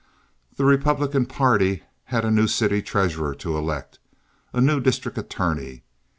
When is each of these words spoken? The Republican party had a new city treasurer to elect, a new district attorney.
The 0.57 0.65
Republican 0.65 1.27
party 1.27 1.83
had 2.05 2.25
a 2.25 2.31
new 2.31 2.47
city 2.47 2.81
treasurer 2.81 3.35
to 3.35 3.55
elect, 3.55 3.99
a 4.51 4.59
new 4.59 4.79
district 4.79 5.19
attorney. 5.19 5.83